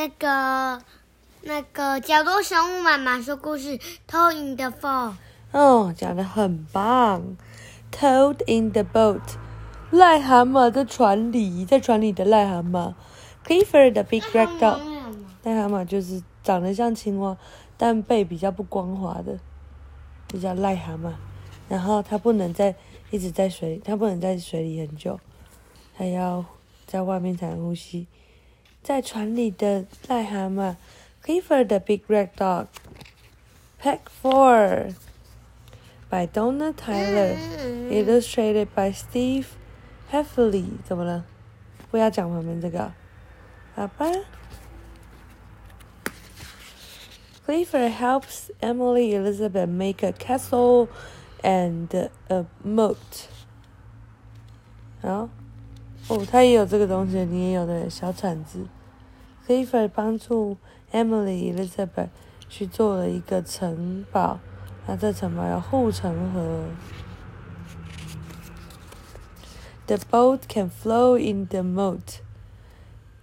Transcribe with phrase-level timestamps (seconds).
[0.00, 0.82] 那个
[1.42, 3.76] 那个角落生物妈妈说故事
[4.06, 5.14] 《偷影的风》。
[5.58, 7.36] 哦，讲的很棒。
[7.92, 9.20] Toad in the boat，
[9.92, 12.94] 癞蛤蟆在船里，在船里的癞蛤蟆。
[13.44, 14.80] Clifford the big red dog，
[15.44, 17.36] 癞蛤蟆就是长得像青蛙，
[17.76, 19.38] 但背比较不光滑的，
[20.28, 21.12] 就叫癞蛤蟆。
[21.68, 22.74] 然后它不能在
[23.10, 25.20] 一直在水，它不能在水里很久，
[25.94, 26.42] 它要
[26.86, 28.06] 在外面才能呼吸。
[28.83, 30.75] 在船里的癞蛤蟆，
[31.23, 37.35] Clifford the big red dog。Pack Four。by Donna Tyler,
[37.89, 39.47] illustrated by Steve
[40.11, 40.65] Heffley。
[40.85, 41.25] 怎么了？
[41.89, 42.93] 不要讲旁边这个，
[43.73, 44.05] 好吧？
[47.45, 50.87] Clifford helps Emily Elizabeth make a castle
[51.41, 53.25] and a moat。
[55.01, 55.29] 好，
[56.10, 58.66] 哦，他也有这个东西，你也有的小铲子。
[59.46, 60.56] Clifford 帮助
[60.90, 62.08] Emily Elizabeth
[62.48, 64.40] 去做了一个城堡。
[64.88, 66.64] 那这城堡有护城河。
[69.86, 72.18] The boat can flow in the moat。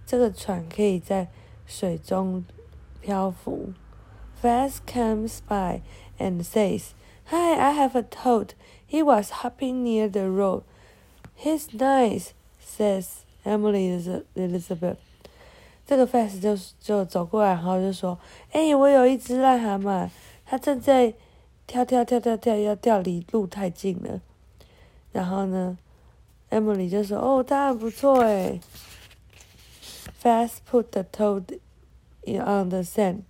[0.06, 1.28] 这个船可以在
[1.66, 2.46] 水中
[3.02, 3.74] 漂浮。
[4.42, 5.82] Fast comes by
[6.18, 6.92] and says,
[7.26, 8.52] "Hi, I have a toad.
[8.88, 10.62] He was hopping near the road.
[11.36, 12.28] He's nice,"
[12.67, 13.07] says
[13.43, 14.97] Emily Elizabeth。
[15.85, 20.09] 这个 Fast 就就走过来，然后就说：“哎，我有一只癞蛤蟆，
[20.45, 21.13] 它正在。”
[21.65, 24.19] 跳跳跳跳跳，要跳离路太近了。
[25.13, 25.77] 然后呢，
[26.49, 28.59] Emily 就说：“哦，他很不错诶。”
[30.21, 31.59] Fast put the toad
[32.25, 33.21] in on the sand.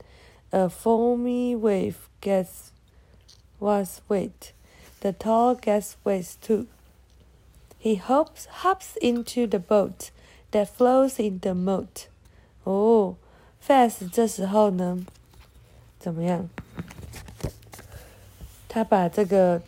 [0.50, 2.72] A foamy wave gets
[3.60, 4.52] was wet.
[5.02, 6.66] The tall gets wet too.
[7.81, 10.11] He hops hops into the boat
[10.51, 12.09] that flows in the moat.
[12.65, 13.17] 哦
[13.65, 15.07] ，Fast 这时候呢，
[15.99, 16.49] 怎么样？
[18.69, 19.61] 他把这个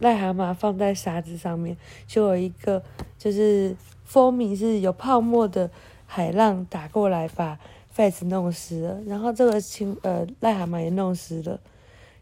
[0.00, 1.76] 癞蛤蟆放在沙子上面，
[2.06, 2.82] 就有一个
[3.16, 5.70] 就是风米是有泡沫的
[6.06, 7.58] 海浪打过来，把
[7.92, 11.60] Face 弄湿了，然后这个青呃癞蛤蟆也弄湿了，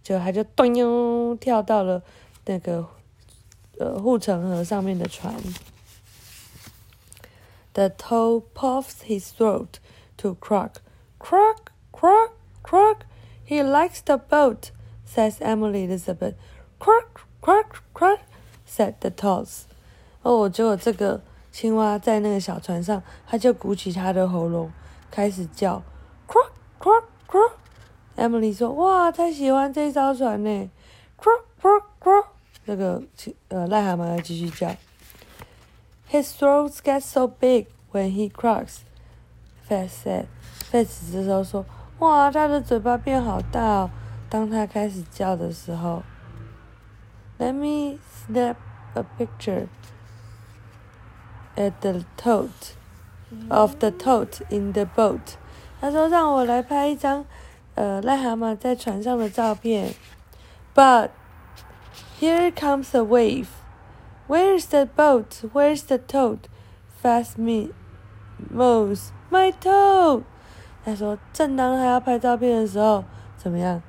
[0.03, 2.03] 就他就咚哟跳到了
[2.47, 2.87] 那个
[3.79, 5.35] 呃护城河上面的船。
[7.75, 9.79] The toad puffs his throat
[10.17, 10.81] to croak,
[11.19, 12.99] croak, croak, croak.
[13.47, 14.71] He likes the boat.
[15.09, 16.35] says Emily Elizabeth.
[16.79, 18.21] Quack, quack, quack,
[18.67, 19.63] said the toads.
[20.23, 24.71] 哦，结果这个青蛙在那个小船上，它就鼓起它的喉咙，
[25.11, 25.83] 开始叫
[26.27, 27.53] ，quack, quack, quack。
[28.17, 30.71] Emily 说：“哇，太喜欢这艘船呢
[31.19, 32.25] ！”quack, quack, quack。
[32.68, 33.02] 这个
[33.50, 34.76] 呃癞蛤蟆要继续叫。
[36.10, 38.82] His throat gets so big when he croaks.
[39.68, 40.26] Fat said.
[40.72, 41.66] Fat 这时候说：“
[42.00, 43.90] 哇，他的嘴巴变好大哦。”
[44.30, 46.04] 当他开始叫的时候，
[47.40, 48.56] Let me snap
[48.94, 49.68] a picture
[51.56, 52.50] at the toad
[53.50, 55.36] of the toad in the boat。
[55.82, 57.26] 他说：“让我来拍一张，
[57.76, 59.94] 呃，癞蛤蟆在船上的照片。”
[60.76, 61.10] But
[62.21, 63.49] here comes a wave.
[64.27, 65.43] Where's the boat?
[65.53, 66.49] Where's the toad?
[67.03, 67.71] Fast me,
[68.53, 70.25] moves my toad.
[70.85, 73.05] 他说：“正当他要拍照片的时候，
[73.37, 73.83] 怎么样？”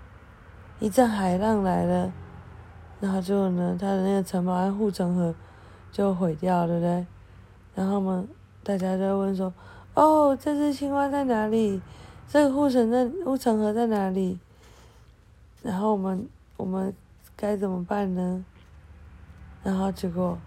[0.79, 2.12] 一阵海浪来了，
[3.00, 5.34] 然后就呢，他的那个城堡和护城河
[5.91, 7.07] 就毁掉了，对不对？
[7.75, 8.25] 然后嘛，
[8.63, 9.53] 大家就问说
[9.96, 11.81] ：“哦，这只青蛙在哪里？
[12.28, 14.40] 这个护城在护城河在哪里？”
[15.63, 16.94] 然后我们我们
[17.38, 18.44] 该怎么办呢？
[19.62, 20.38] 然后结果，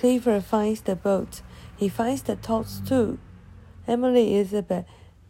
[0.00, 1.40] Clifford finds the boat.
[1.78, 3.18] He finds the toads too.
[3.86, 4.84] Emily Elizabeth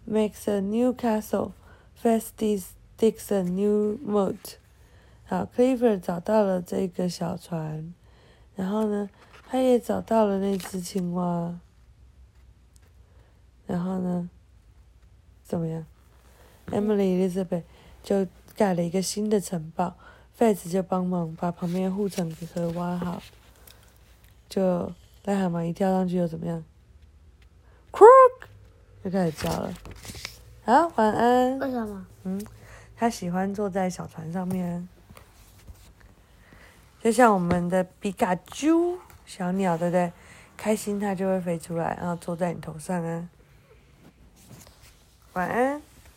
[0.06, 1.52] makes a new castle.
[1.94, 4.56] First is Digs a new moat。
[5.26, 7.92] 好，Clifford 找到了这个小船，
[8.56, 9.10] 然后呢，
[9.48, 11.60] 他也找到了那只青蛙，
[13.66, 14.30] 然后呢，
[15.44, 15.84] 怎么样？
[16.70, 17.64] Emily Elizabeth
[18.02, 19.95] 就 盖了一个新的城堡
[20.37, 23.21] ，Fats 就帮忙把旁边护城河挖好，
[24.49, 24.91] 就
[25.25, 26.63] 癞蛤蟆一跳上去又怎么样
[27.91, 28.47] ？Croak，
[29.03, 29.73] 就开始叫了。
[30.65, 31.59] 啊，晚安。
[31.59, 32.05] 为什么？
[32.23, 32.45] 嗯。
[32.95, 34.87] 他喜欢坐在小船上面，
[37.01, 40.13] 就像我们的皮卡丘小鸟，对不对？
[40.55, 43.27] 开心它就会飞出来，然后坐在你头上啊。
[45.33, 45.81] 晚安。